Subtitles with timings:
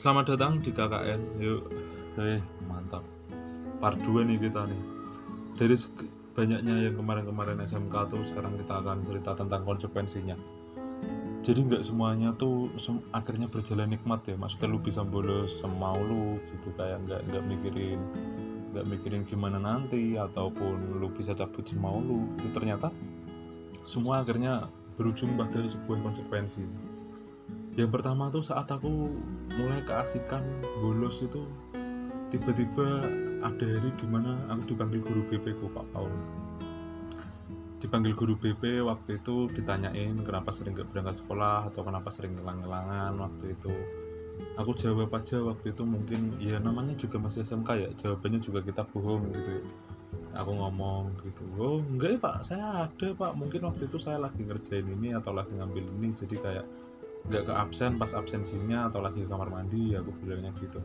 [0.00, 1.44] Selamat datang di KKN.
[1.44, 1.68] Yuk.
[2.16, 3.04] Eh, mantap.
[3.84, 4.82] Part 2 nih kita nih.
[5.60, 5.76] Dari
[6.32, 10.40] banyaknya yang kemarin-kemarin SMK tuh sekarang kita akan cerita tentang konsekuensinya.
[11.44, 14.40] Jadi nggak semuanya tuh sem- akhirnya berjalan nikmat ya.
[14.40, 18.00] Maksudnya lu bisa bolos semau lu gitu kayak nggak nggak mikirin
[18.72, 22.24] nggak mikirin gimana nanti ataupun lu bisa cabut semau lu.
[22.40, 22.88] Itu ternyata
[23.84, 24.64] semua akhirnya
[24.96, 26.89] berujung pada sebuah konsekuensi
[27.78, 29.14] yang pertama tuh saat aku
[29.54, 30.42] mulai keasikan
[30.82, 31.46] bolos itu
[32.34, 33.06] tiba-tiba
[33.42, 36.10] ada hari di mana aku dipanggil guru BP ku Pak Paul.
[37.80, 43.16] Dipanggil guru BP waktu itu ditanyain kenapa sering gak berangkat sekolah atau kenapa sering ngilang-ngilangan
[43.16, 43.72] waktu itu.
[44.56, 48.82] Aku jawab aja waktu itu mungkin ya namanya juga masih SMK ya jawabannya juga kita
[48.90, 49.64] bohong gitu.
[50.36, 53.32] Aku ngomong gitu oh enggak ya pak saya ada pak.
[53.38, 56.12] Mungkin waktu itu saya lagi ngerjain ini atau lagi ngambil ini.
[56.12, 56.66] Jadi kayak
[57.28, 60.80] nggak ke absen pas absensinya atau lagi ke kamar mandi ya aku bilangnya gitu.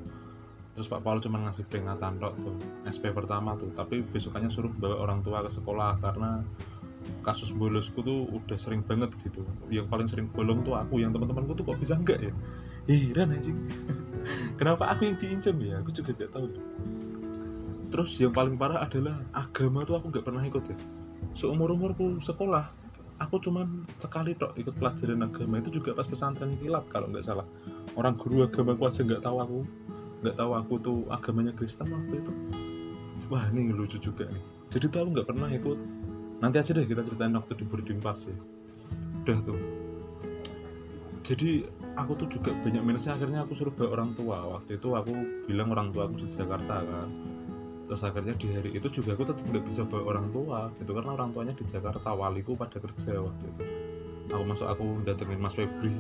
[0.76, 3.72] Terus Pak Paul cuma ngasih peringatan tok tuh SP pertama tuh.
[3.72, 6.44] Tapi besokannya suruh bawa orang tua ke sekolah karena
[7.24, 9.48] kasus bolosku tuh udah sering banget gitu.
[9.72, 12.34] Yang paling sering bolong tuh aku yang teman-temanku tuh kok bisa enggak ya?
[12.86, 13.58] Heran anjing
[14.60, 15.80] kenapa aku yang diincam ya?
[15.80, 16.48] Aku juga gak tahu.
[17.90, 20.78] Terus yang paling parah adalah agama tuh aku nggak pernah ikut ya.
[21.40, 22.85] Seumur umurku sekolah
[23.20, 27.48] aku cuman sekali tok ikut pelajaran agama itu juga pas pesantren kilat kalau nggak salah.
[27.96, 29.60] Orang guru agama aku aja nggak tahu aku.
[30.26, 32.32] Nggak tahu aku tuh agamanya Kristen waktu itu.
[33.32, 34.44] Wah ini lucu juga nih.
[34.74, 35.80] Jadi tuh aku nggak pernah ikut.
[36.44, 38.36] Nanti aja deh kita ceritain waktu di boarding pass ya.
[39.24, 39.60] Udah tuh.
[41.26, 41.66] Jadi
[41.98, 44.38] aku tuh juga banyak minusnya akhirnya aku suruh bawa orang tua.
[44.60, 45.14] Waktu itu aku
[45.48, 47.35] bilang orang tua aku di Jakarta kan
[47.86, 50.92] terus akhirnya di hari itu juga aku tetap nggak bisa bawa orang tua gitu.
[50.94, 53.64] Karena orang tuanya di Jakarta waliku pada kerja waktu itu.
[54.34, 55.94] Aku masuk aku datengin Mas Febri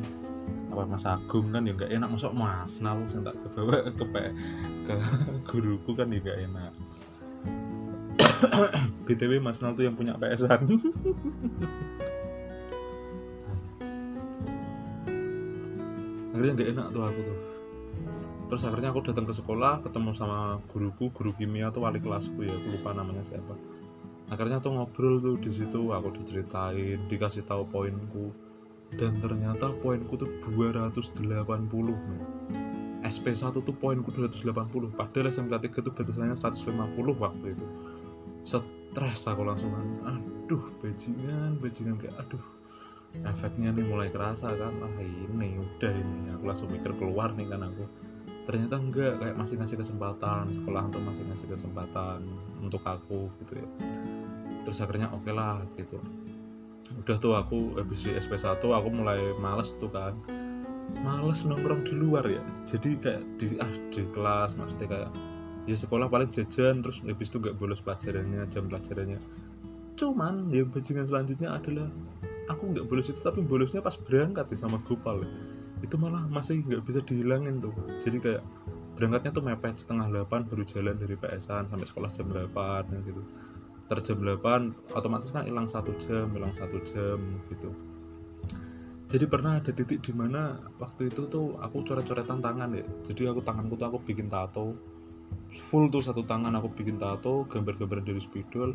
[0.73, 2.09] apa Mas Agung kan ya nggak enak.
[2.09, 4.35] Masuk Mas nah aku tak kebawa ke P-
[4.90, 4.96] ke
[5.50, 6.73] guruku kan ya nggak enak.
[9.06, 10.66] Btw Mas Nal tuh yang punya PSan
[16.35, 17.54] akhirnya nggak enak tuh aku tuh
[18.45, 22.53] terus akhirnya aku datang ke sekolah ketemu sama guruku guru kimia tuh wali kelasku ya
[22.53, 23.57] aku lupa namanya siapa.
[24.29, 28.34] Akhirnya tuh ngobrol tuh di situ aku diceritain dikasih tahu poinku.
[28.95, 31.25] Dan ternyata poinku tuh 280
[31.94, 32.22] men.
[33.05, 37.67] SP1 tuh poinku 280 padahal SMK 3 tuh batasannya 150 waktu itu.
[38.45, 39.73] Stres aku langsung
[40.05, 42.41] aduh bajingan bajingan kayak aduh.
[43.16, 46.34] Efeknya nih mulai kerasa kan ah ini udah ini.
[46.34, 47.85] Aku langsung mikir keluar nih kan aku
[48.45, 52.22] ternyata enggak kayak masih ngasih kesempatan sekolah untuk masih ngasih kesempatan
[52.61, 53.67] untuk aku gitu ya.
[54.66, 55.97] Terus akhirnya oke lah gitu.
[57.01, 60.13] Udah tuh aku habis di SP1 aku mulai males tuh kan.
[61.01, 62.41] Males nongkrong di luar ya.
[62.69, 65.11] Jadi kayak di ah di kelas maksudnya kayak
[65.66, 69.17] ya sekolah paling jajan terus habis itu nggak bolos pelajarannya jam pelajarannya.
[69.97, 71.89] Cuman yang bajingan selanjutnya adalah
[72.53, 75.54] aku nggak bolos itu tapi bolosnya pas berangkat ya sama Gopal ya.
[75.85, 78.44] Itu malah masih nggak bisa dihilangin tuh jadi kayak
[78.96, 83.22] berangkatnya tuh mepet setengah delapan baru jalan dari PSan sampai sekolah jam 8 ya gitu.
[83.85, 87.19] Ter jam 8 otomatis kan hilang satu jam hilang satu jam
[87.51, 87.69] gitu.
[89.06, 93.46] Jadi pernah ada titik di mana waktu itu tuh aku coret-coretan tangan ya jadi aku
[93.46, 94.73] tanganku tuh aku bikin tato
[95.69, 98.73] full tuh satu tangan aku bikin tato gambar-gambar dari spidol.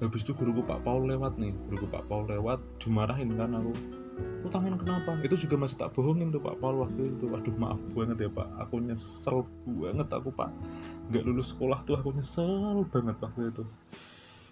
[0.00, 3.99] Habis itu guruku Pak Paul lewat nih guruku Pak Paul lewat dimarahin kan aku
[4.40, 5.16] lu tangan kenapa?
[5.20, 7.28] Itu juga masih tak bohongin tuh Pak Paul waktu itu.
[7.32, 8.48] Aduh maaf banget ya Pak.
[8.66, 10.50] Aku nyesel banget aku Pak.
[11.12, 13.64] Nggak lulus sekolah tuh aku nyesel banget waktu itu.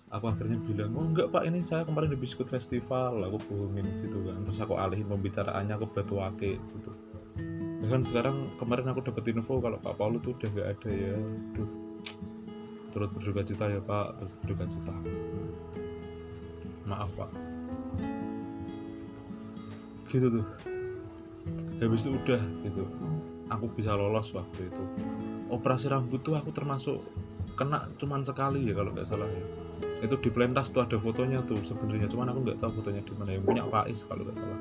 [0.08, 1.42] Aku akhirnya bilang oh enggak Pak.
[1.48, 3.20] Ini saya kemarin di biskuit festival.
[3.26, 4.44] Aku bohongin gitu kan.
[4.44, 6.90] Terus aku alihin pembicaraannya ke batu ake gitu.
[7.84, 11.16] Bahkan sekarang kemarin aku dapet info kalau Pak Paul tuh udah nggak ada ya.
[11.16, 11.70] Aduh.
[12.88, 14.20] Turut berduka cita ya Pak.
[14.20, 14.94] Turut berduka cita.
[16.88, 17.57] Maaf Pak
[20.08, 20.46] gitu tuh.
[21.78, 22.82] Habis itu udah gitu.
[23.48, 24.82] Aku bisa lolos waktu itu.
[25.48, 27.00] Operasi rambut tuh aku termasuk
[27.56, 29.44] kena cuman sekali ya kalau nggak salah ya.
[30.02, 32.10] Itu di Plentas tuh ada fotonya tuh sebenarnya.
[32.10, 33.30] Cuman aku nggak tahu fotonya di mana.
[33.38, 34.60] Yang punya Faiz kalau nggak salah.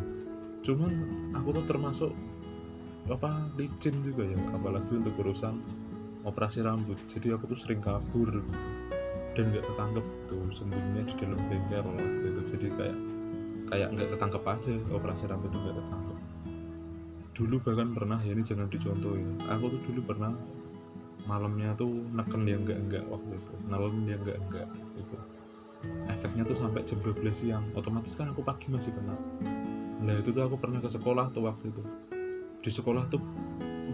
[0.64, 0.92] Cuman
[1.36, 2.12] aku tuh termasuk
[3.10, 4.40] apa licin juga ya.
[4.56, 5.58] Apalagi untuk urusan
[6.24, 7.00] operasi rambut.
[7.10, 8.52] Jadi aku tuh sering kabur gitu.
[9.36, 12.42] Dan nggak ketangkep tuh sembunyinya di dalam bengkel waktu itu.
[12.56, 12.98] Jadi kayak
[13.68, 16.18] kayak nggak ketangkep aja operasi rambut nggak ketangkep.
[17.38, 20.32] Dulu bahkan pernah ya ini jangan dicontohin aku tuh dulu pernah
[21.28, 23.54] malamnya tuh neken yang enggak enggak waktu itu.
[23.68, 24.68] Nelen yang enggak enggak
[24.98, 25.18] gitu
[26.10, 27.64] efeknya tuh sampai jam 12 siang.
[27.78, 29.14] Otomatis kan aku pagi masih kena
[29.98, 31.82] nah itu tuh aku pernah ke sekolah tuh waktu itu.
[32.62, 33.22] Di sekolah tuh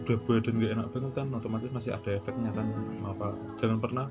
[0.03, 2.67] udah badan gak enak banget kan otomatis masih ada efeknya kan
[3.07, 4.05] apa jangan pernah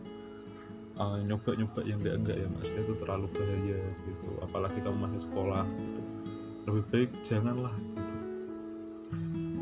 [0.98, 2.68] uh, nyoba-nyoba yang enggak enggak ya mas.
[2.68, 4.28] Itu terlalu bahaya gitu.
[4.42, 6.00] Apalagi kamu masih sekolah gitu.
[6.68, 8.14] Lebih baik janganlah gitu.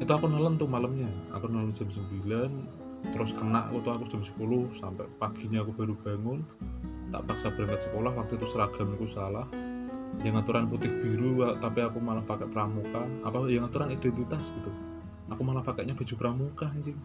[0.00, 1.10] Itu aku nelen tuh malamnya.
[1.36, 4.36] Aku nelen jam 9 terus kena waktu aku jam 10
[4.76, 6.40] sampai paginya aku baru bangun.
[7.10, 9.46] Tak paksa berangkat sekolah waktu itu seragamku salah.
[10.20, 13.06] Yang aturan putih biru tapi aku malah pakai pramuka.
[13.24, 14.70] Apa yang aturan identitas gitu.
[15.30, 16.98] Aku malah pakainya baju pramuka anjing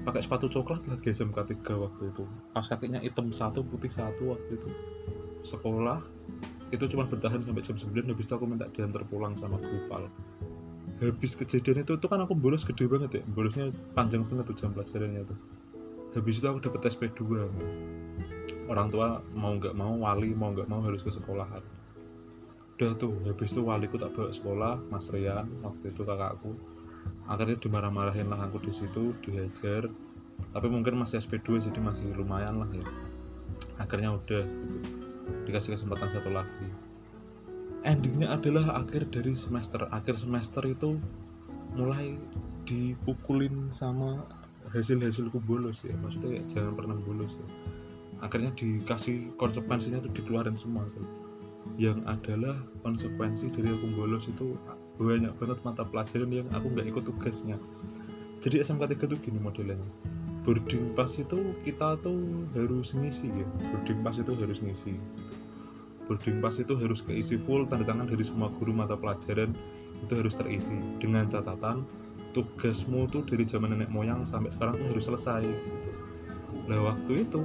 [0.00, 2.24] pakai sepatu coklat lagi SMK 3 waktu itu.
[2.56, 4.68] Pas kakinya hitam satu putih satu waktu itu.
[5.44, 6.00] Sekolah
[6.70, 10.08] itu cuma bertahan sampai jam 9 habis itu aku minta diantar pulang sama Gopal.
[11.00, 13.22] Habis kejadian itu itu kan aku bolos gede banget ya.
[13.32, 15.38] Bolosnya panjang banget tuh jam pelajarannya tuh.
[16.16, 17.52] Habis itu aku dapet SP2 man.
[18.70, 21.62] orang tua mau nggak mau wali mau nggak mau harus ke sekolahan.
[22.78, 26.54] Udah tuh habis itu waliku tak bawa sekolah Mas Rian waktu itu kakakku
[27.30, 29.86] akhirnya dimarah-marahin lah aku di situ dihajar.
[30.50, 32.86] Tapi mungkin masih SP2 jadi masih lumayan lah ya.
[33.78, 34.44] Akhirnya udah
[35.46, 36.68] dikasih kesempatan satu lagi.
[37.86, 39.88] Endingnya adalah akhir dari semester.
[39.88, 41.00] Akhir semester itu
[41.76, 42.18] mulai
[42.68, 44.26] dipukulin sama
[44.74, 45.96] hasil-hasilku bolos ya.
[45.96, 47.46] Maksudnya ya, jangan pernah bolos ya.
[48.20, 51.08] Akhirnya dikasih konsekuensinya itu dikeluarin semua tuh.
[51.80, 54.56] Yang adalah konsekuensi dari aku bolos itu
[55.00, 57.56] banyak banget mata pelajaran yang aku nggak ikut tugasnya.
[58.44, 59.80] Jadi SMK 3 tuh gini modelnya.
[60.44, 63.48] Boarding pass itu kita tuh harus ngisi ya.
[63.72, 65.00] Boarding pass itu harus ngisi.
[66.04, 69.56] Boarding pass itu harus keisi full tanda tangan dari semua guru mata pelajaran
[70.04, 70.76] itu harus terisi.
[71.00, 71.84] Dengan catatan
[72.36, 75.44] tugasmu tuh dari zaman nenek moyang sampai sekarang tuh harus selesai.
[76.68, 77.40] Nah waktu itu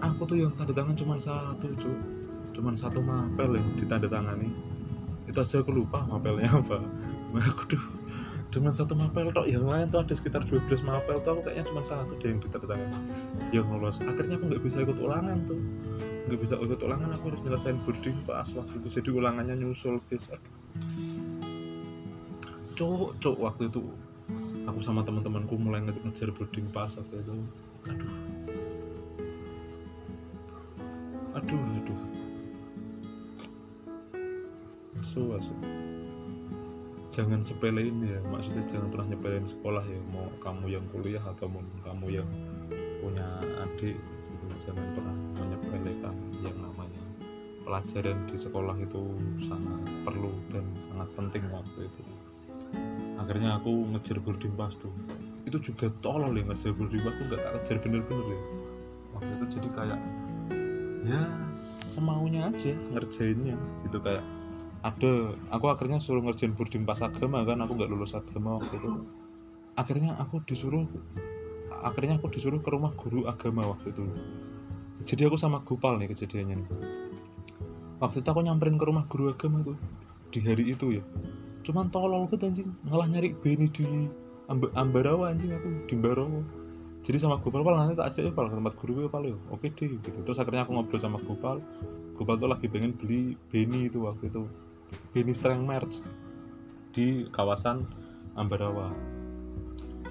[0.00, 1.68] aku tuh yang tanda tangan cuma satu
[2.56, 4.69] cuma satu mapel yang ditandatangani
[5.30, 6.82] itu aja aku lupa mapelnya apa.
[7.30, 7.82] Nah, aku tuh
[8.50, 9.46] cuma satu mapel tok.
[9.46, 12.98] Yang lain tuh ada sekitar 12 mapel tuh aku kayaknya cuma satu deh yang ditandatangani
[13.54, 15.60] yang lolos akhirnya aku nggak bisa ikut ulangan tuh.
[16.26, 18.88] Nggak bisa ikut ulangan aku harus nyelesain boarding pas waktu itu.
[19.00, 20.26] Jadi ulangannya nyusul guys.
[22.74, 23.82] Cowok cowok waktu itu
[24.66, 27.34] aku sama teman-temanku mulai ngejar boarding pas waktu itu.
[27.86, 28.12] Aduh.
[31.30, 32.09] Aduh aduh
[35.00, 35.34] asu
[37.10, 41.60] jangan sepelein ya maksudnya jangan pernah nyepelein sekolah ya mau kamu yang kuliah atau mau
[41.82, 42.28] kamu yang
[43.02, 43.26] punya
[43.66, 44.46] adik gitu.
[44.70, 46.14] jangan pernah menyepelekan
[46.46, 47.02] yang namanya.
[47.66, 49.02] Pelajaran di sekolah itu
[49.42, 52.02] sangat perlu dan sangat penting waktu itu.
[53.18, 54.94] Akhirnya aku ngejar boarding pass tuh.
[55.44, 58.40] Itu juga tolol ya ngejar boarding pass tuh nggak tak kejar bener-bener ya.
[59.18, 60.00] Waktu itu jadi kayak
[61.00, 61.22] ya
[61.58, 63.56] semaunya aja ngerjainnya
[63.88, 64.24] gitu kayak
[64.80, 68.90] ada aku akhirnya suruh ngerjain boarding pas agama kan aku nggak lulus agama waktu itu.
[69.76, 70.88] Akhirnya aku disuruh
[71.84, 74.04] akhirnya aku disuruh ke rumah guru agama waktu itu.
[75.04, 76.64] Jadi aku sama Gopal nih kejadiannya
[78.00, 79.76] waktu itu aku nyamperin ke rumah guru agama tuh
[80.32, 81.04] di hari itu ya.
[81.60, 84.08] Cuman tolol banget anjing malah nyari Beni di
[84.48, 86.40] Amb Ambarawa anjing aku di Ambarawa.
[87.04, 89.36] Jadi sama Gopal Pal nanti tak ajak ya Pal ke tempat guru ya Pal ya.
[89.52, 90.18] Oke deh gitu.
[90.24, 91.60] Terus akhirnya aku ngobrol sama Gopal.
[92.16, 94.48] Gopal tuh lagi pengen beli Beni itu waktu itu
[95.12, 95.96] Beni Strength Merch.
[96.90, 97.86] Di kawasan
[98.34, 98.90] Ambarawa.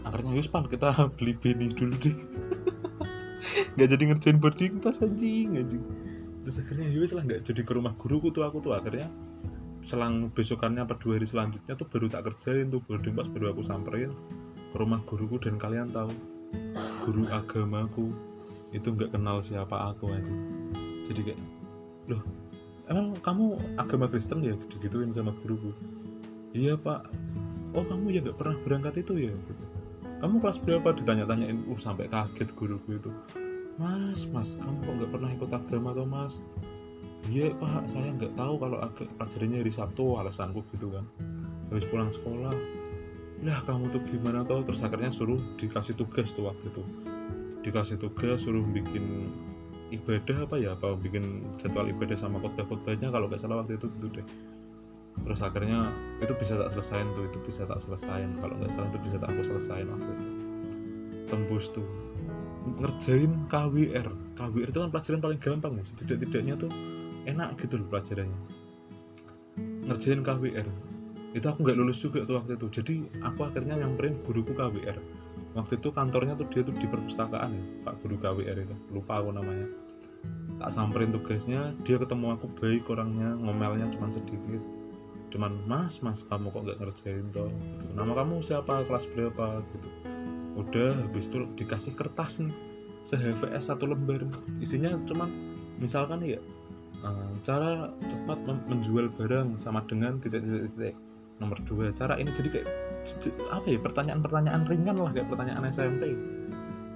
[0.08, 2.16] Akhirnya Yuspan kita beli Beni dulu deh.
[3.76, 5.84] Nggak jadi ngerjain boarding pas anjing anjing.
[6.44, 9.12] Terus akhirnya Yus lah nggak jadi ke rumah guruku tuh aku tuh akhirnya
[9.80, 13.64] selang besokannya per dua hari selanjutnya tuh baru tak kerjain tuh boarding pas baru aku
[13.64, 14.12] samperin
[14.70, 16.12] ke rumah guruku dan kalian tahu
[17.08, 18.12] guru agamaku
[18.76, 20.36] itu nggak kenal siapa aku aja
[21.08, 21.40] jadi kayak
[22.12, 22.22] loh
[22.90, 24.58] emang kamu agama Kristen ya?
[24.68, 25.72] Digituin sama guruku.
[26.52, 27.06] Iya pak.
[27.78, 29.34] Oh kamu ya nggak pernah berangkat itu ya?
[30.20, 30.92] Kamu kelas berapa?
[30.98, 31.70] Ditanya-tanyain.
[31.70, 33.14] Uh sampai kaget guruku itu.
[33.80, 36.34] Mas mas kamu kok nggak pernah ikut agama atau mas?
[37.30, 37.88] Iya pak.
[37.88, 41.06] Saya nggak tahu kalau agak pelajarannya hari Sabtu alasanku gitu kan.
[41.70, 42.56] Habis pulang sekolah.
[43.40, 46.84] Lah kamu tuh gimana tau terus akhirnya suruh dikasih tugas tuh waktu itu.
[47.64, 49.32] Dikasih tugas suruh bikin
[49.90, 50.74] ibadah apa ya?
[50.78, 53.10] Apa bikin jadwal ibadah sama khotbah-khotbahnya?
[53.10, 54.28] Kalau nggak salah waktu itu gitu deh.
[55.20, 55.92] Terus akhirnya
[56.24, 58.30] itu bisa tak selesain tuh itu bisa tak selesain.
[58.40, 60.26] Kalau nggak salah itu bisa tak aku selesain waktu itu.
[61.30, 61.88] Tembus tuh.
[62.80, 65.86] Ngerjain KWR KWR itu kan pelajaran paling gampang nih.
[65.86, 66.72] Setidak-tidaknya tuh
[67.28, 68.40] enak gitu loh pelajarannya.
[69.90, 70.68] Ngerjain KWR
[71.30, 72.68] itu aku nggak lulus juga tuh waktu itu.
[72.82, 74.98] Jadi aku akhirnya nyamperin guruku KWR
[75.58, 78.76] waktu itu kantornya tuh dia tuh di perpustakaan ya Pak Guru KWR itu.
[78.94, 79.66] Lupa aku namanya.
[80.60, 84.62] Tak samperin tugasnya dia ketemu aku baik orangnya ngomelnya cuma sedikit.
[85.30, 87.50] Cuman mas mas kamu kok nggak ngerjain toh?
[87.50, 87.86] Gitu.
[87.96, 88.84] nama kamu siapa?
[88.86, 89.62] Kelas berapa?
[89.64, 89.88] Gitu.
[90.60, 92.54] Udah habis itu dikasih kertas nih
[93.08, 94.28] se HVS satu lembar.
[94.60, 95.30] Isinya cuman
[95.80, 96.42] misalkan ya
[97.02, 98.38] eh, cara cepat
[98.68, 100.94] menjual barang sama dengan titik-titik
[101.40, 102.68] nomor dua cara ini jadi kayak
[103.50, 106.16] apa ya pertanyaan-pertanyaan ringan lah kayak pertanyaan SMP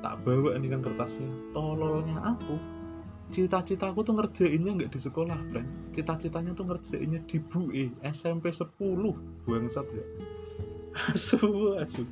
[0.04, 1.32] tak bawa ini kan kertasnya.
[1.56, 2.60] Tololnya aku.
[3.32, 5.96] Cita-citaku tuh ngerjainnya nggak di sekolah friend.
[5.96, 8.76] Cita-citanya tuh ngerjainnya di BUE SMP 10
[9.48, 10.06] bangsat ya.
[11.16, 12.06] Asu asu.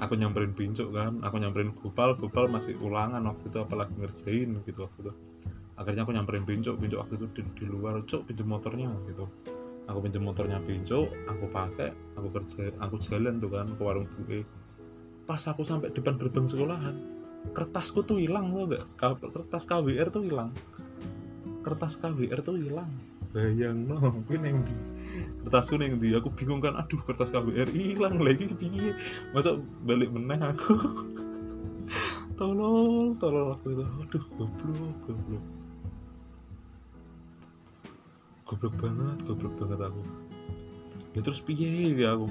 [0.00, 4.80] Aku nyamperin pincuk kan aku nyamperin gopal gopal masih ulangan waktu itu apalagi ngerjain gitu
[4.86, 5.12] waktu itu.
[5.76, 9.28] Akhirnya aku nyamperin pincuk pincuk waktu itu di, di luar cuk pinjem motornya gitu
[9.88, 14.44] aku pinjem motornya pincuk aku pakai aku kerja aku jalan tuh kan ke warung BUE
[15.24, 17.14] pas aku sampai depan gerbang sekolahan
[17.52, 20.50] kertasku tuh hilang tuh gak kertas KWR tuh hilang.
[21.60, 22.88] Kertas KWR tuh hilang.
[23.34, 24.76] Bayang no kuwi neng di
[25.44, 28.96] kertasku neng di aku bingung kan aduh kertas KWR hilang lagi piye?
[29.36, 30.72] Masa balik meneh aku?
[32.38, 33.84] Tolong tolong aku itu.
[33.84, 35.44] Aduh goblok goblok
[38.44, 40.02] goblok banget goblok banget aku.
[41.16, 42.28] Ya terus piye ya aku?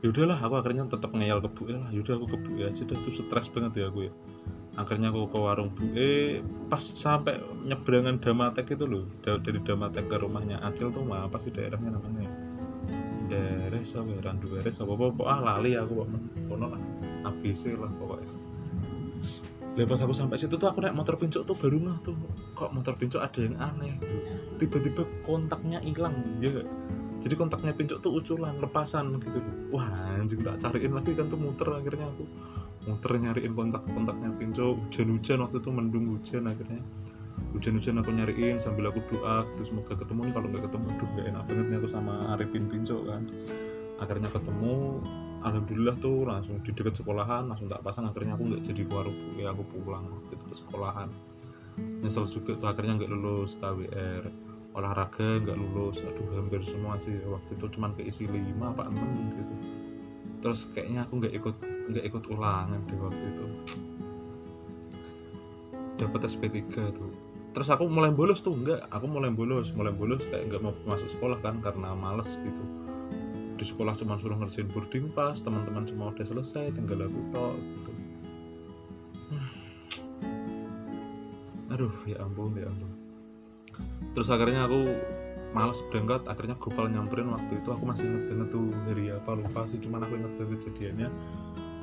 [0.00, 1.90] Ya udahlah aku akhirnya tetap ngeyel ke Bu E lah.
[1.92, 4.12] Yaudah aku ke Bu E aja deh tuh stres banget ya aku ya.
[4.80, 6.40] Akhirnya aku ke warung Bu E
[6.72, 9.04] pas sampai nyeberangan Damatek itu loh.
[9.20, 12.26] Da- dari Damatek ke rumahnya Acil tuh mah apa sih daerahnya namanya.
[12.26, 12.32] Ya?
[13.30, 14.20] Deres apa ya?
[14.24, 16.08] Randu Deres apa apa ah lali aku kok
[16.48, 16.82] kono lah
[17.28, 18.39] ABC lah pokoknya
[19.78, 22.16] Lah pas aku sampai situ tuh aku naik motor pincuk tuh baru ngeh tuh.
[22.58, 23.94] Kok motor pincuk ada yang aneh?
[24.58, 26.66] Tiba-tiba kontaknya hilang ya
[27.20, 29.44] jadi kontaknya pincuk tuh uculan lepasan gitu.
[29.76, 32.24] Wah anjing tak cariin lagi kan tuh muter akhirnya aku.
[32.88, 34.80] Muter nyariin kontak kontaknya pincuk.
[34.88, 36.80] Hujan-hujan waktu itu mendung hujan akhirnya.
[37.52, 39.44] Hujan-hujan aku nyariin sambil aku doa.
[39.60, 43.02] Terus semoga ketemu nih kalau nggak ketemu aduh gak enak banget aku sama Arifin pincuk
[43.04, 43.22] kan.
[44.00, 45.04] Akhirnya ketemu
[45.40, 49.16] alhamdulillah tuh langsung di dekat sekolahan langsung tak pasang akhirnya aku nggak jadi ke warung
[49.16, 51.08] Bu, ya aku pulang waktu itu ke sekolahan.
[52.04, 54.24] Nyesel juga tuh akhirnya nggak lulus KWR
[54.70, 59.54] olahraga nggak lulus aduh hampir semua sih waktu itu cuman keisi lima apa enam gitu.
[60.44, 61.56] Terus kayaknya aku nggak ikut
[61.90, 63.46] nggak ikut ulangan deh waktu itu.
[66.00, 67.12] Dapat SP3 tuh.
[67.50, 71.10] Terus aku mulai bolos tuh enggak aku mulai bolos mulai bolos kayak nggak mau masuk
[71.10, 72.79] sekolah kan karena males gitu
[73.60, 77.92] di sekolah cuma suruh ngerjain boarding pass teman-teman semua udah selesai tinggal aku tok gitu.
[81.76, 82.88] Aduh ya ampun ya ampun.
[84.16, 84.88] Terus akhirnya aku
[85.52, 89.60] males berangkat akhirnya Gopal nyamperin waktu itu aku masih inget banget tuh hari apa lupa
[89.68, 91.08] sih cuman aku inget banget kejadiannya.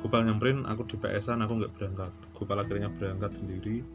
[0.02, 2.10] Gopal nyamperin aku di PS-an aku nggak berangkat.
[2.34, 3.86] Gopal akhirnya berangkat sendiri.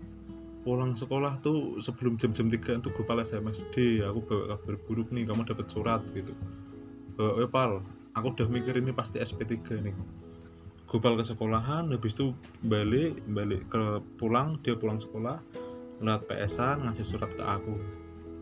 [0.63, 5.27] Pulang sekolah tuh sebelum jam-jam 3 tuh Gopal SMS D aku bawa kabar buruk nih
[5.27, 6.31] kamu dapat surat gitu
[7.15, 7.71] bawa eh pal
[8.13, 9.53] aku udah mikir ini pasti SP3
[9.83, 9.95] nih
[10.93, 15.41] Gopal ke sekolahan habis itu balik balik ke pulang dia pulang sekolah
[16.05, 17.73] lewat PSan ngasih surat ke aku.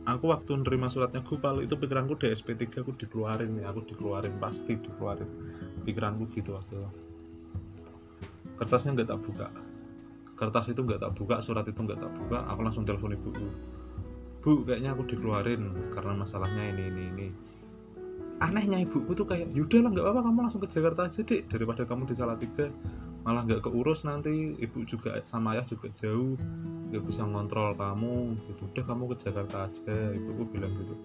[0.03, 4.75] Aku waktu nerima suratnya Gopal itu pikiranku di SP3 aku dikeluarin nih aku dikeluarin pasti
[4.75, 5.31] dikeluarin.
[5.87, 6.89] Pikiranku gitu waktu itu.
[8.59, 9.47] Kertasnya nggak tak buka.
[10.35, 13.47] Kertas itu nggak tak buka surat itu nggak tak buka aku langsung telepon ibuku.
[14.43, 17.27] Bu kayaknya aku dikeluarin karena masalahnya ini ini ini
[18.41, 21.85] anehnya ibuku tuh kayak yaudah lah nggak apa-apa kamu langsung ke Jakarta aja dek daripada
[21.85, 22.65] kamu di Salatiga
[23.21, 24.57] malah nggak keurus nanti.
[24.57, 26.33] Ibu juga sama ayah juga jauh
[26.89, 28.35] nggak bisa ngontrol kamu.
[28.49, 28.61] Gitu.
[28.65, 29.95] Udah kamu ke Jakarta aja.
[30.17, 30.95] Ibuku bilang gitu.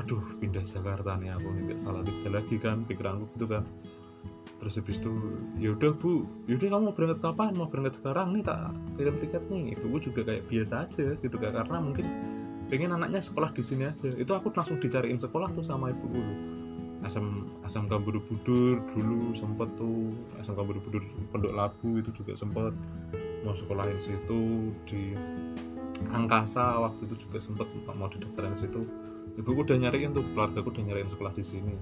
[0.00, 3.64] Aduh pindah Jakarta nih aku nggak salah tiga lagi kan pikiranku gitu kan.
[4.56, 5.12] Terus habis itu
[5.60, 6.24] yaudah bu.
[6.48, 7.50] Yaudah kamu mau berangkat kapan?
[7.58, 9.76] Mau berangkat sekarang nih tak kirim tiket nih.
[9.76, 12.06] Ibuku juga kayak biasa aja gitu kan karena mungkin
[12.72, 14.08] pengen anaknya sekolah di sini aja.
[14.16, 16.34] Itu aku langsung dicariin sekolah tuh sama ibuku dulu
[17.02, 20.16] asam asam Borobudur dulu sempet tuh.
[20.40, 22.72] Asam Borobudur Pondok Labu itu juga sempet.
[23.44, 25.12] Mau sekolahin situ di
[26.10, 28.88] Angkasa waktu itu juga sempet mau didaftarin situ.
[29.36, 31.76] Ibuku udah nyariin tuh keluarga aku udah nyariin sekolah di sini.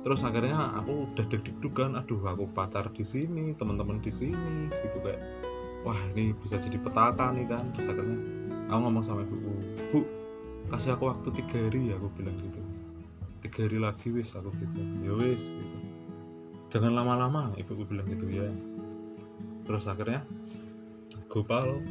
[0.00, 5.02] Terus akhirnya aku udah deg-deg kan aduh aku pacar di sini teman-teman di sini gitu
[5.04, 5.20] kayak
[5.84, 7.68] wah ini bisa jadi petaka nih kan.
[7.76, 8.39] Terus akhirnya
[8.70, 9.50] aku ngomong sama ibuku
[9.90, 10.00] bu
[10.70, 12.62] kasih aku waktu tiga hari ya aku bilang gitu.
[13.42, 15.78] Tiga hari lagi wis aku gitu ya wis gitu.
[16.70, 18.46] Jangan lama-lama ibuku bilang gitu ya.
[19.66, 20.22] Terus akhirnya
[21.30, 21.82] Gopal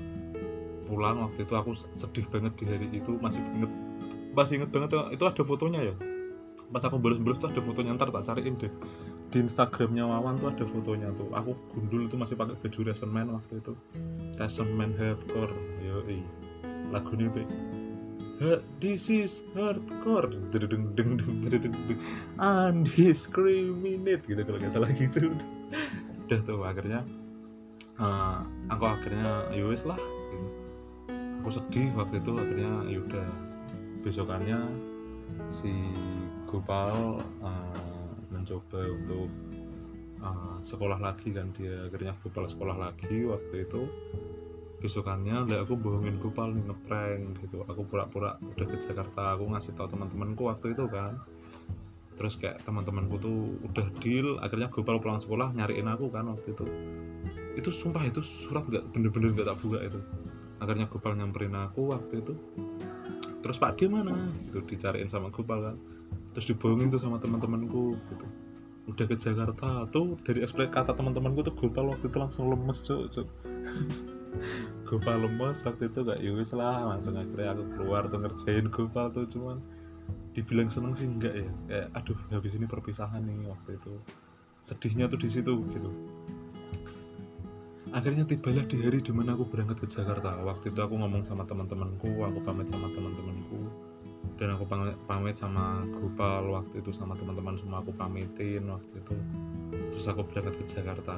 [0.87, 3.71] pulang waktu itu aku sedih banget di hari itu masih inget
[4.33, 5.95] masih inget banget itu ada fotonya ya?
[6.69, 8.71] Pas aku bolos-bolos tuh ada fotonya ntar tak cariin deh.
[9.29, 11.29] Di Instagramnya Wawan tuh ada fotonya tuh.
[11.33, 13.73] Aku gundul tuh masih pakai baju Reson Man waktu itu.
[14.37, 16.01] Reson Man hardcore yo
[16.89, 17.43] lagunya be
[18.79, 20.31] This is hardcore.
[20.47, 21.75] Deng deng deng deng deng
[22.39, 25.35] undiscriminate gitu kalau nggak salah gitu.
[26.23, 27.03] Udah tuh akhirnya
[27.99, 29.99] uh, aku akhirnya yowes ya lah.
[29.99, 30.47] Gitu.
[31.43, 33.27] aku sedih waktu itu akhirnya yaudah
[34.07, 34.59] besokannya
[35.51, 35.71] si
[36.47, 39.27] Gopal uh, mencoba untuk
[40.23, 43.83] uh, sekolah lagi kan dia akhirnya Gopal sekolah lagi waktu itu
[44.79, 47.67] besokannya lah aku bohongin Gopal nih ngeprank gitu.
[47.67, 51.19] Aku pura-pura udah ke Jakarta aku ngasih tahu teman-temanku waktu itu kan.
[52.15, 56.65] Terus kayak teman-temanku tuh udah deal akhirnya Gopal pulang sekolah nyariin aku kan waktu itu.
[57.59, 59.99] Itu sumpah itu surat gak bener-bener gak tak buka itu.
[60.63, 62.33] Akhirnya Gopal nyamperin aku waktu itu.
[63.39, 64.15] Terus Pak D mana?
[64.47, 65.75] Gitu dicariin sama Gopal kan.
[66.35, 68.27] Terus dibohongin tuh sama teman-temanku gitu.
[68.87, 73.11] Udah ke Jakarta tuh dari ekspresi kata teman-temanku tuh Gopal waktu itu langsung lemes cuk
[73.11, 73.27] cuk
[74.87, 79.13] Gopal lemes waktu itu gak yus ya lah langsung akhirnya aku keluar tuh ngerjain Gopal
[79.13, 79.61] tuh cuman
[80.33, 81.49] dibilang seneng sih enggak ya.
[81.67, 83.93] Kayak aduh habis ini perpisahan nih waktu itu.
[84.63, 85.91] Sedihnya tuh di situ gitu.
[87.89, 90.37] Akhirnya tibalah di hari di mana aku berangkat ke Jakarta.
[90.45, 93.59] Waktu itu aku ngomong sama teman-temanku aku pamit sama teman-temanku.
[94.37, 94.63] Dan aku
[95.09, 99.15] pamit sama Gopal waktu itu sama teman-teman semua aku pamitin waktu itu.
[99.95, 101.17] Terus aku berangkat ke Jakarta.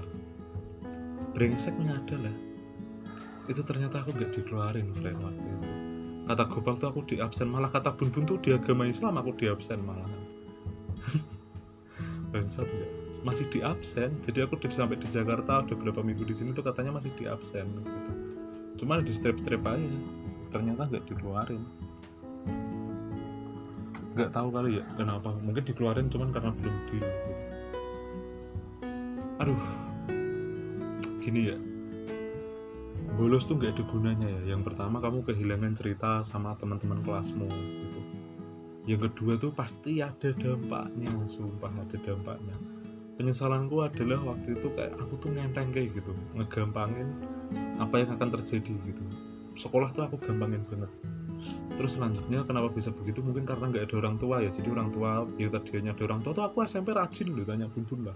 [1.36, 2.34] Brengseknya adalah
[3.52, 5.70] itu ternyata aku gak dikeluarin friend waktu itu.
[6.32, 9.36] Kata Gopal tuh aku di absen malah kata Bun Bun tuh di agama Islam aku
[9.36, 10.08] di absen malah.
[12.32, 12.88] Bangsat ya.
[13.22, 16.64] Masih di absen jadi aku udah sampai di Jakarta udah berapa minggu di sini tuh
[16.64, 18.12] katanya masih di absen gitu.
[18.80, 19.92] Cuma di strip strip aja
[20.56, 21.64] ternyata nggak dikeluarin.
[24.16, 25.36] Nggak tahu kali ya kenapa.
[25.44, 27.10] Mungkin dikeluarin cuman karena belum di gitu.
[29.42, 29.62] aduh.
[31.22, 31.58] Gini ya
[33.16, 34.56] bolos tuh nggak ada gunanya ya.
[34.56, 38.00] Yang pertama kamu kehilangan cerita sama teman-teman kelasmu gitu.
[38.88, 42.56] Yang kedua tuh pasti ada dampaknya sumpah ada dampaknya.
[43.20, 47.14] Penyesalanku adalah waktu itu kayak aku tuh ngenteng kayak gitu ngegampangin
[47.78, 49.04] apa yang akan terjadi gitu.
[49.54, 50.90] Sekolah tuh aku gampangin banget.
[51.78, 53.22] Terus selanjutnya kenapa bisa begitu?
[53.22, 54.50] Mungkin karena nggak ada orang tua ya.
[54.50, 56.32] Jadi orang tua ya tadinya ada orang tua.
[56.34, 58.16] Tuh aku SMP rajin loh tanya bun lah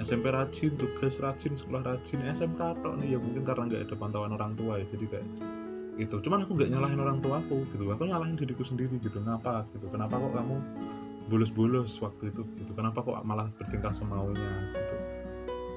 [0.00, 2.24] SMP rajin tugas rajin sekolah rajin.
[2.24, 5.26] SMK tok nih ya mungkin karena nggak ada pantauan orang tua ya jadi kayak
[6.00, 7.84] itu cuman aku nggak nyalahin orang tua aku gitu.
[7.92, 9.20] Aku nyalahin diriku sendiri gitu.
[9.20, 9.92] Kenapa gitu?
[9.92, 10.56] Kenapa kok kamu
[11.28, 12.72] bolos-bolos waktu itu gitu?
[12.72, 14.96] Kenapa kok malah bertingkah semaunya gitu?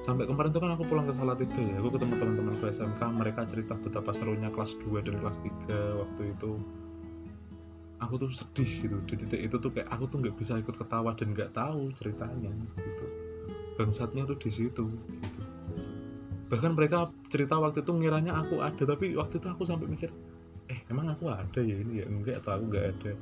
[0.00, 1.76] Sampai kemarin tuh kan aku pulang ke Salatiga ya.
[1.84, 6.22] Aku ketemu teman-teman ke SMK mereka cerita betapa serunya kelas 2 dan kelas 3 waktu
[6.32, 6.52] itu.
[8.00, 8.96] Aku tuh sedih gitu.
[9.04, 12.52] Di titik itu tuh kayak aku tuh nggak bisa ikut ketawa dan nggak tahu ceritanya
[12.80, 13.23] gitu
[13.74, 15.40] bangsatnya tuh di situ gitu.
[16.50, 20.10] Bahkan mereka cerita waktu itu ngiranya aku ada tapi waktu itu aku sampai mikir
[20.70, 22.06] eh emang aku ada ya ini ya?
[22.08, 23.12] Enggak atau aku nggak ada.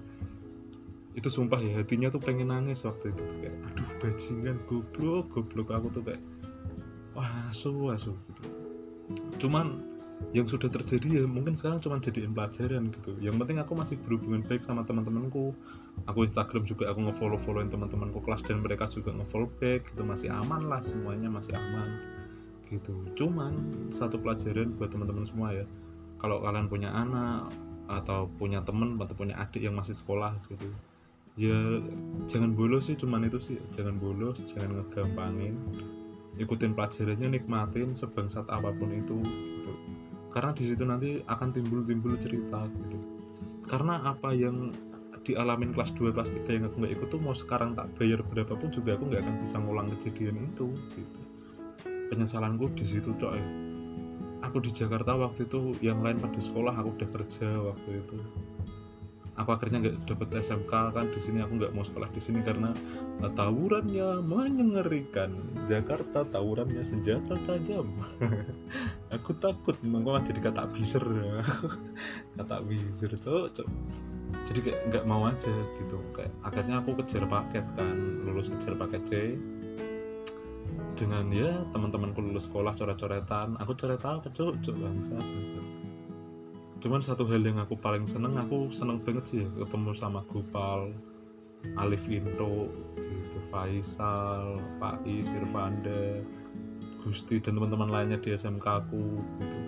[1.13, 3.23] Itu sumpah ya hatinya tuh pengen nangis waktu itu.
[3.41, 5.69] Kayak aduh bajingan goblok goblok.
[5.73, 6.23] Aku tuh kayak
[7.13, 8.43] wah asu asu gitu.
[9.47, 9.92] Cuman
[10.31, 13.19] yang sudah terjadi ya mungkin sekarang cuma jadiin pelajaran gitu.
[13.19, 15.51] Yang penting aku masih berhubungan baik sama teman-temanku.
[16.09, 20.03] Aku Instagram juga aku ngefollow followin teman-temanku kelas dan mereka juga ngefollow back gitu.
[20.07, 21.91] Masih aman lah semuanya masih aman
[22.71, 22.95] gitu.
[23.19, 23.53] Cuman
[23.93, 25.67] satu pelajaran buat teman-teman semua ya.
[26.23, 27.51] Kalau kalian punya anak
[27.91, 30.71] atau punya temen atau punya adik yang masih sekolah gitu
[31.41, 31.81] ya
[32.29, 33.59] jangan bolos sih cuman itu sih.
[33.73, 35.57] Jangan bolos jangan ngegampangin.
[36.37, 39.73] Ikutin pelajarannya nikmatin sebangsat apa pun itu gitu
[40.33, 42.99] karena di situ nanti akan timbul-timbul cerita gitu.
[43.69, 44.73] Karena apa yang
[45.23, 48.75] dialamin kelas 2 kelas 3 yang aku nggak ikut tuh mau sekarang tak bayar berapapun
[48.75, 50.67] juga aku nggak akan bisa ngulang kejadian itu
[50.99, 51.21] gitu.
[52.11, 53.41] Penyesalanku di situ coy
[54.53, 58.17] aku di Jakarta waktu itu yang lain pada sekolah aku udah kerja waktu itu
[59.33, 62.71] aku akhirnya nggak dapet SMK kan di sini aku nggak mau sekolah di sini karena
[63.33, 65.33] tawurannya menyengerikan.
[65.65, 67.89] Jakarta tawurannya senjata tajam.
[69.17, 71.05] Aku takut nggak jadi kata biser
[72.41, 73.69] kata biser cok
[74.49, 75.97] jadi kayak nggak mau aja gitu.
[76.17, 79.13] Kayak akhirnya aku kejar paket kan lulus kejar paket C.
[80.97, 83.61] Dengan ya teman-temanku lulus sekolah coret-coretan.
[83.61, 84.65] Aku coret apa cok?
[84.65, 85.82] Cok bangsa bangsa
[86.83, 90.91] cuman satu hal yang aku paling seneng aku seneng banget sih ketemu sama Gopal
[91.79, 92.67] Alif Into
[92.99, 96.19] gitu Faisal Faiz Irfanda
[97.03, 99.03] Gusti dan teman-teman lainnya di SMK aku
[99.43, 99.59] gitu.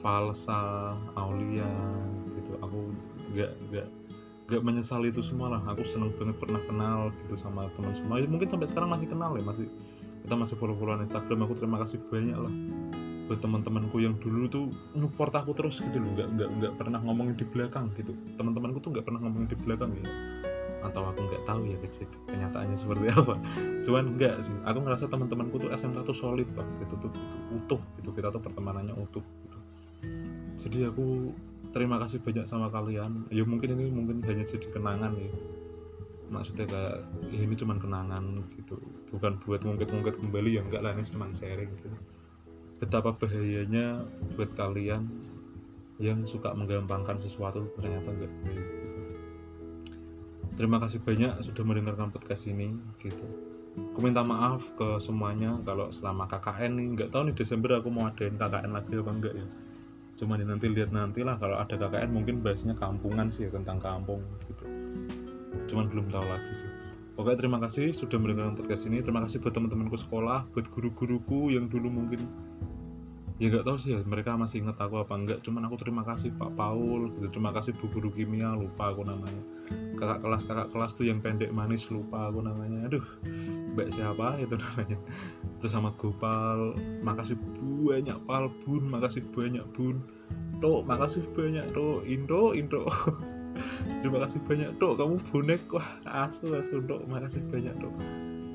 [0.00, 1.68] Falsa Aulia
[2.32, 2.56] gitu.
[2.62, 2.94] Aku
[3.34, 3.88] gak gak
[4.48, 5.62] gak menyesal itu semua lah.
[5.74, 8.22] Aku seneng banget pernah kenal gitu sama teman semua.
[8.22, 9.66] Ya, mungkin sampai sekarang masih kenal ya masih
[10.22, 11.44] kita masih follow-followan Instagram.
[11.50, 12.54] Aku terima kasih banyak lah
[13.30, 16.10] buat teman-temanku yang dulu tuh support aku terus gitu loh.
[16.18, 18.10] Nggak nggak nggak pernah ngomongin di belakang gitu.
[18.34, 20.10] Teman-temanku tuh nggak pernah ngomongin di belakang gitu
[20.80, 21.76] atau aku nggak tahu ya
[22.26, 23.38] kenyataannya seperti apa.
[23.86, 24.50] Cuman enggak sih.
[24.66, 26.90] Aku ngerasa teman-temanku tuh SMK tuh solid banget.
[26.90, 28.10] Itu tuh gitu, utuh gitu.
[28.10, 29.58] Kita tuh pertemanannya utuh gitu.
[30.66, 31.30] Jadi aku
[31.70, 33.30] terima kasih banyak sama kalian.
[33.30, 35.30] Ya mungkin ini mungkin hanya jadi kenangan ya.
[36.34, 36.96] Maksudnya kayak
[37.30, 38.24] ya ini cuman kenangan
[38.58, 38.74] gitu.
[39.14, 40.62] Bukan buat ngungkit-ngungkit kembali ya.
[40.66, 41.94] Enggak lah ini cuma sharing gitu
[42.80, 45.06] betapa bahayanya buat kalian
[46.00, 48.80] yang suka menggampangkan sesuatu ternyata enggak baik
[50.60, 53.24] terima kasih banyak sudah mendengarkan podcast ini gitu.
[53.96, 58.12] Aku minta maaf ke semuanya kalau selama KKN nih nggak tahu nih Desember aku mau
[58.12, 59.46] adain KKN lagi apa enggak ya.
[60.20, 64.20] Cuma nanti lihat nanti lah kalau ada KKN mungkin bahasnya kampungan sih ya, tentang kampung
[64.52, 64.64] gitu.
[65.72, 66.68] Cuman belum tahu lagi sih.
[67.16, 69.00] Oke terima kasih sudah mendengarkan podcast ini.
[69.00, 72.20] Terima kasih buat teman-temanku sekolah buat guru-guruku yang dulu mungkin
[73.40, 75.38] ya nggak tahu sih ya mereka masih ingat aku apa enggak.
[75.40, 79.42] Cuman aku terima kasih Pak Paul gitu terima kasih bu guru kimia lupa aku namanya.
[79.96, 82.84] Kakak kelas kakak kelas tuh yang pendek manis lupa aku namanya.
[82.86, 83.04] Aduh
[83.72, 84.98] mbak siapa itu namanya?
[85.64, 90.04] Terus sama Gopal makasih banyak Pal Bun makasih banyak Bun.
[90.60, 92.04] Tok makasih banyak Tok.
[92.04, 92.84] Indo Indo.
[94.00, 97.92] Terima kasih banyak dok kamu bonek wah asu asu dok makasih banyak dok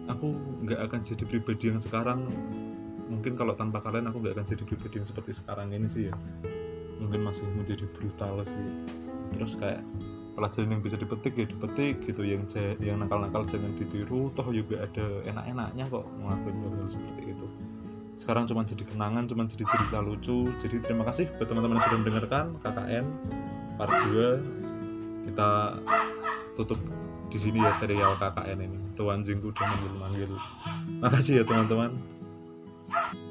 [0.10, 0.34] aku
[0.66, 2.30] nggak akan jadi pribadi yang sekarang
[3.10, 6.16] mungkin kalau tanpa kalian aku nggak akan jadi pribadi yang seperti sekarang ini sih ya.
[7.02, 8.68] Mungkin masih menjadi brutal sih.
[9.36, 9.82] Terus kayak
[10.36, 12.44] pelajaran yang bisa dipetik ya dipetik gitu yang
[12.84, 17.48] yang nakal-nakal jangan ditiru toh juga ada enak-enaknya kok ngelakuin hal seperti itu.
[18.16, 20.52] Sekarang cuma jadi kenangan cuma jadi cerita lucu.
[20.64, 23.06] Jadi terima kasih buat teman-teman yang sudah mendengarkan KKN
[23.76, 25.50] part 2 kita
[26.56, 26.80] tutup
[27.28, 28.80] di sini ya serial KKN ini.
[28.96, 30.32] Tuan jingku udah manggil-manggil.
[31.04, 32.15] Makasih ya teman-teman
[32.92, 33.25] Ah!